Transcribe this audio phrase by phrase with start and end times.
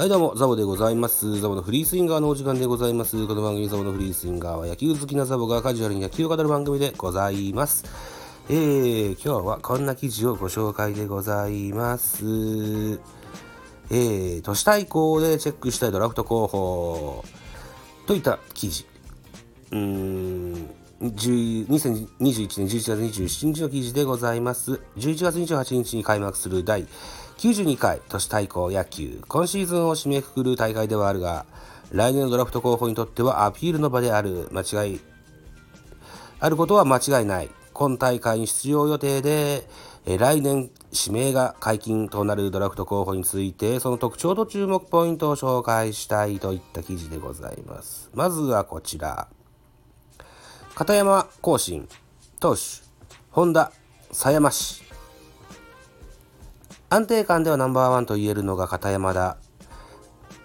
[0.00, 1.42] はいどうも、ザボでございます。
[1.42, 3.26] ザボのフリースインガーのお時間でございます。
[3.26, 7.84] この番組ザボのフリースインガーは野球好きなザボがカジュアルに野球を語る番組でございます。
[8.48, 12.24] えー、今日はこんな記事をご紹介でございます。
[13.90, 17.24] えー、都市対抗でチェックしたいドラフト候補
[18.06, 18.86] といった記事。
[19.70, 20.70] うーん、
[21.00, 24.82] 2021年11月27日の記事でございます。
[24.98, 26.86] 11月28日に開幕する第
[27.38, 29.22] 92回都市対抗野球。
[29.26, 31.46] 今シーズンを締めくくる大会ではあるが、
[31.90, 35.00] 来年のドラフト候補にとってはアピールの場である間違い、
[36.38, 37.48] あることは間違いない。
[37.72, 39.66] 今大会に出場予定で、
[40.04, 48.10] え来年指名が解禁となるドラフト候補について、その特徴と注目ポイントを紹介したいといった記事でございます。
[48.12, 49.28] まずはこちら。
[50.80, 51.86] 片山更新、
[52.40, 52.62] 投手、
[53.30, 53.70] 本田、
[54.12, 54.82] 狭山市。
[56.88, 59.36] 安定感ではナンバーワンと言えるのが片山だ。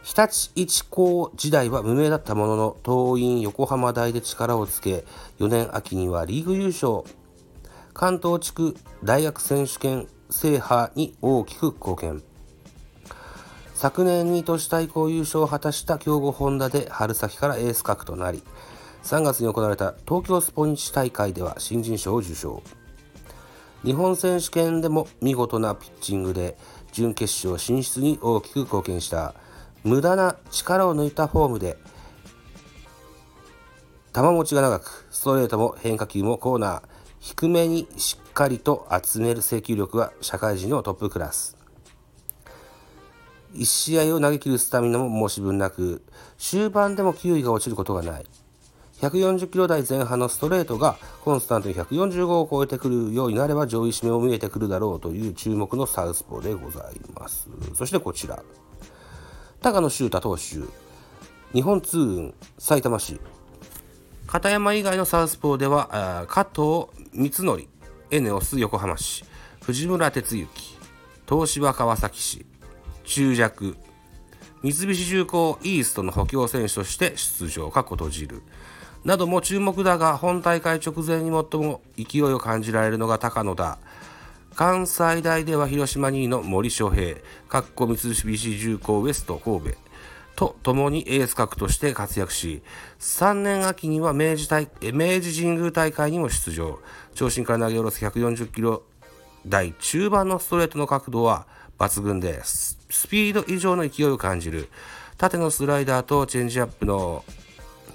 [0.04, 5.06] 日立一高時代は無名だったものの、桐蔭横浜大で力をつけ、
[5.40, 7.04] 4年秋にはリーグ優勝。
[7.94, 12.24] 関東地区大学選手権制覇に大きく貢献。
[13.74, 18.44] 昨年に都市対抗優勝を果たした強豪ホンダで春先からエース格となり、
[19.06, 22.64] 3月に行われた東京スポニチ大会では新人賞を受賞。
[23.84, 26.58] 日本選手権でも見事なピッチングで
[26.92, 29.36] 準決勝進出に大きく貢献した。
[29.84, 31.78] 無駄な力を抜いたフォームで。
[34.12, 36.82] 球持ちが長くストレートも変化球もコーナー。
[37.20, 41.56] 低めにしっかりと集める制球力は社会人のトップクラス。
[43.54, 46.02] 1試合を投げ切るスタミナも申し分なく
[46.40, 48.26] 終盤でも球威が落ちることがない。
[49.02, 57.50] 140キロ台前半のストレートがコンスタントに145を超えてくるようになれば上位締めも見えてくるだろうという注目のサウスポーでございます。
[57.74, 58.42] そしてこちら。
[59.62, 60.60] 高野修太投手、
[61.54, 63.20] 日本通運埼玉市。
[64.28, 67.68] 片山以外のサウスポーでは、加藤光則、
[68.12, 69.24] エネオス横浜市、
[69.62, 70.50] 藤村哲之、
[71.28, 72.46] 東芝川崎市、
[73.04, 73.76] 中弱、
[74.64, 78.42] 三菱重工イーストの補強選手として出場かことじる。
[79.06, 83.78] なども注目だが、本大会直前に最も勢いを感じられるのが高野だ。
[84.56, 87.18] 関西大では広島2位の森翔平、
[87.48, 89.78] かっこ三菱重工ウエスト神戸
[90.36, 92.64] と共にエース格として活躍し、
[93.00, 96.80] 3年秋には明治大明治神宮大会にも出場。
[97.14, 98.82] 長身から投げ下ろす140キロ
[99.46, 101.46] 台中盤のストレートの角度は
[101.78, 102.80] 抜群です。
[102.90, 104.68] スピード以上の勢いを感じる。
[105.18, 107.24] 縦のスライダーとチェンジアップの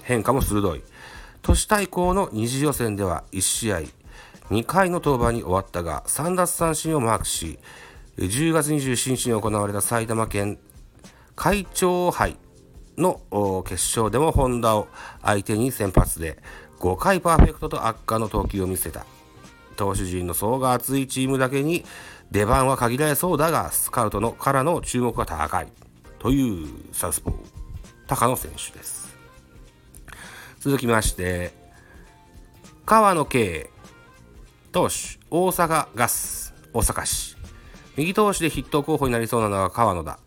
[0.03, 0.81] 変化も鋭い。
[1.41, 3.81] 都市対抗の二次予選では1試合
[4.49, 7.59] 2回の登板に終わったが3奪三振をマークし
[8.17, 10.59] 10月27日に行われた埼玉県
[11.35, 12.37] 会長杯
[12.97, 14.87] の決勝でも本田を
[15.21, 16.37] 相手に先発で
[16.79, 19.05] 5回パーフェクトと圧巻の投球を見せた。
[19.75, 21.85] 投手陣の層が厚いチームだけに
[22.31, 25.67] 出番は限られそうだがスカウトのからの注目が高い。
[26.19, 27.35] というサウスポー
[28.07, 29.10] 高野選手です。
[30.61, 31.53] 続きまして、
[32.85, 33.71] 川野慶
[34.71, 37.35] 投手、大阪ガス、大阪市。
[37.97, 40.19] 右投手で筆頭候補になりそうなのは川野だ。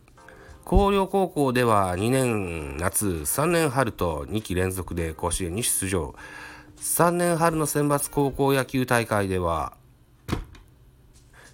[0.68, 6.16] 広陵高校では2年夏、3年春と2期連続で甲子園に出場。
[6.80, 9.74] 3年春の選抜高校野球大会では、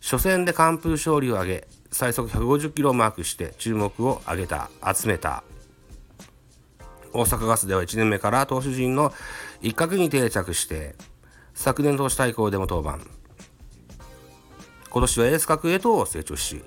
[0.00, 5.44] 初戦で完封勝利を挙げ、最速150キロをマークして注目を上げた、集めた。
[7.12, 9.12] 大阪ガスでは1年目から投手陣の
[9.60, 10.94] 一角に定着して
[11.54, 13.04] 昨年投手対抗でも登板。
[14.90, 16.62] 今年はエース格へと成長し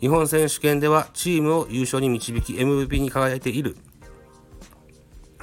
[0.00, 3.76] 日本選手権ではチームを優勝に導き MVP に輝いている。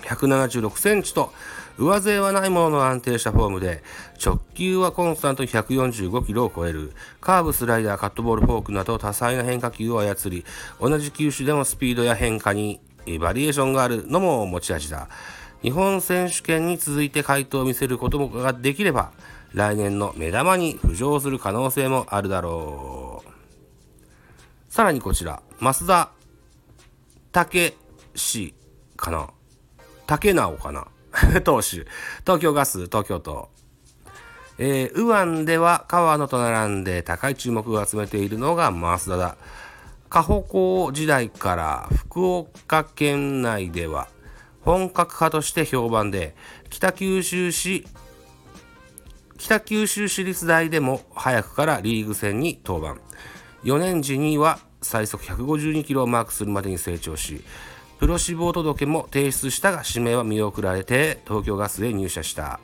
[0.01, 1.31] 176センチと
[1.77, 3.83] 上背はないものの安定したフォームで
[4.23, 6.93] 直球はコンスタントに145キロを超える。
[7.21, 10.45] カーブスライダーカットボールフォークなど多彩な変化球を操り
[10.79, 12.81] 同じ球種でもスピードや変化に
[13.17, 15.07] バリエーションがあるのも持ち味だ。
[15.61, 19.11] 日本選手権に続いて回答を見せることができれば、
[19.53, 23.29] 来年の目玉に浮上する可能性もあるだろう。
[24.69, 26.11] さらにこちら、増田
[27.31, 27.73] 武
[28.15, 28.53] 史
[28.95, 29.29] かな？
[30.05, 30.87] 竹直かな？
[31.43, 31.87] 投手。
[32.21, 33.49] 東京ガス、東京都。
[34.57, 39.37] えー、右腕では川野と並んで高い注目を集めているのが増田だ。
[40.09, 44.07] 河北港時代から福岡県内では
[44.61, 46.35] 本格派として評判で
[46.69, 47.85] 北九州市
[49.37, 53.01] 北九州市立大でも早くからリーグ戦に登板。
[53.63, 57.43] 4年時には最速152キロをマークするまでに成長し
[57.99, 62.59] プロ志望届も提出したが指名は見送られて東京ガスへ入社した。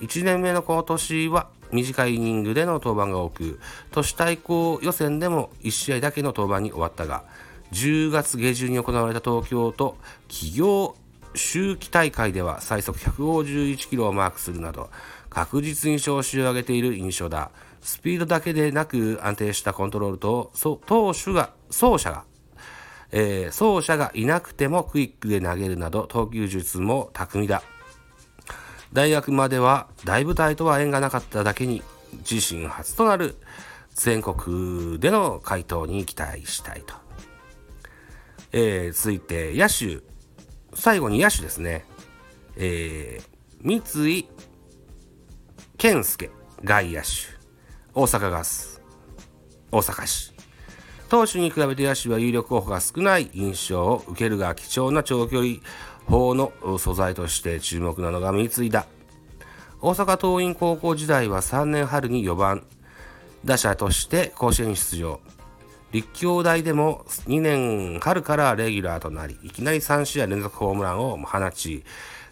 [0.00, 3.60] 1年目の今年は短いイニングでの登板が多く
[3.90, 7.24] 都市対抗予選でも1試合だけの登板に終わったが
[7.72, 9.96] 10月下旬に行われた東京都
[10.28, 10.96] 企業
[11.34, 14.90] 秋季大会では最速151キロをマークするなど
[15.28, 17.50] 確実に調子を上げている印象だ。
[17.82, 20.50] スピードだけでなく安定したコントロールと
[20.86, 22.24] 投手が走者が
[23.12, 27.62] えー、走者がいなくてもクイックで投げるなど投球術も巧みだ。
[28.96, 31.82] 大学までは大舞台とは縁がなかっただけに
[32.30, 33.36] 自身初となる
[33.94, 36.94] 全国での回答に期待したいと、
[38.52, 40.02] えー、続いて野手
[40.74, 41.84] 最後に野手ですね、
[42.56, 44.26] えー、三井
[45.76, 46.30] 健介
[46.64, 47.06] 外野手
[47.92, 48.80] 大阪ガス
[49.70, 50.32] 大阪市。
[51.10, 55.56] 投手に比べて野手は有力候補が少ない印象を受けるが貴重な長距離
[56.06, 58.86] 砲の素材として注目なのが三井だ。
[59.80, 62.64] 大阪桐蔭高校時代は3年春に4番。
[63.44, 65.20] 打者として甲子園出場。
[65.92, 71.84] 立教大でも2年春からレギュラーとなりいきなり3試合連続ホームランを放ち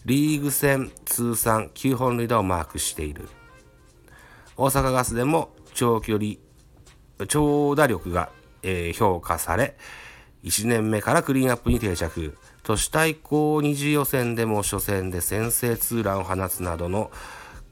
[0.05, 3.29] リーグ戦通算9本塁打をマークしている。
[4.57, 6.35] 大阪ガスでも長距離
[7.29, 8.31] 長打力が
[8.65, 9.77] えー、評価され、
[10.43, 12.37] 1年目からクリーンアップに定着。
[12.65, 17.11] 都市対抗二次予選でも初戦で先制ツーランを放つなどの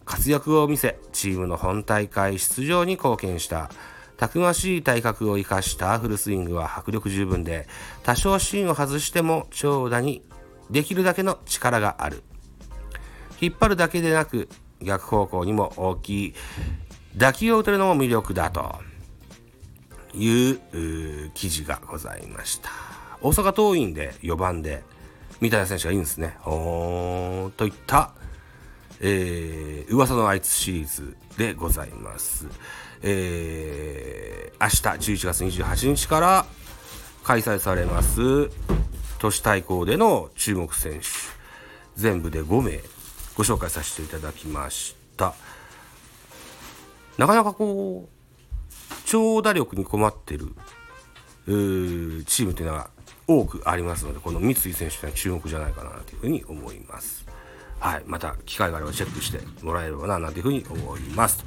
[0.04, 3.70] 活躍を見せ、チームの本大会出場に貢献した。
[4.18, 7.66] たくましい体格を生かしたフルスイングは迫力十分で、
[8.02, 10.22] 多少芯を外しても長打に
[10.70, 12.22] できるだけの力がある。
[13.40, 14.48] 引っ張るだけでなく、
[14.80, 16.34] 逆方向にも大きい
[17.16, 18.74] 打球を打てるのも魅力だと。
[20.14, 22.91] いう記事がございました。
[23.22, 24.82] 大阪桐蔭で4番で、
[25.40, 26.36] みたいな選手がいいんですね。
[26.44, 28.12] おーといった、
[29.00, 32.46] えー、噂のあいつシリーズでございます。
[33.02, 36.46] えー、明日11月28日から
[37.24, 38.50] 開催されます
[39.18, 41.06] 都市対抗での注目選手
[41.96, 42.80] 全部で5名
[43.36, 45.34] ご紹介させていただきました
[47.18, 50.54] なかなかこう長打力に困ってる
[51.46, 52.90] チームというのは
[53.26, 57.26] 多くありますのでこの三井選手には注目じゃないかなというふうに思います。
[57.78, 61.44] はい、また機会があればチェックしてもらえればななんていうふうに思います。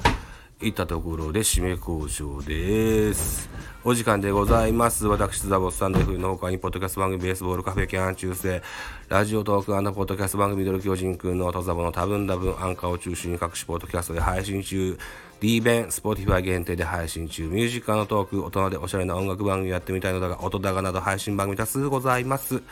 [0.62, 3.50] いったところで締め交渉です。
[3.84, 5.06] お時間でございます。
[5.06, 8.64] 私、ザボスタンド F の他に、ポッドキャスト番組、ベースボールカフェキャン中世、
[9.10, 14.98] ラジオトークポッドキャスト番組、ミドル巨人くんのトザボの多分多分アンカーを中心に各種ポッドキャストで配信中、
[15.42, 22.64] D 弁、Spotify 限定で配信中、ミュージックのトーク、大人でおしゃれな音楽番組やってみたいのだが、音高など配信番組多数ございます。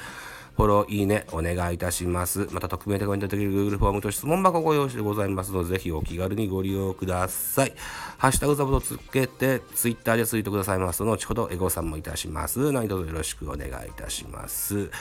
[0.56, 2.48] フォロー、いいね、お願いいたします。
[2.52, 7.74] また、匿名でコメントできる Google フォームと質問箱ご用意してございますので、ぜひお気軽にご利用ください。
[8.18, 12.72] ハッシュタグザボとつけて、Twitter でツイートくださいますと、後ほどエゴさんもいたします。
[12.72, 14.92] 何卒よろしくお願いいたします。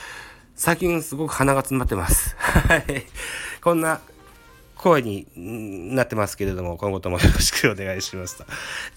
[0.56, 2.34] 最近すごく鼻が詰まってます。
[2.38, 3.06] はい。
[3.60, 4.00] こんな
[4.76, 5.26] 声に
[5.94, 8.44] なってますけれども、今後ともよろしくお願いしますと。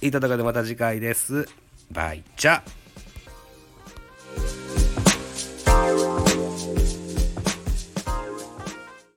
[0.01, 1.49] いただかでまた次回です。
[1.91, 2.61] バイチャ